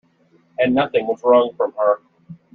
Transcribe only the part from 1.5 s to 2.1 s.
from her.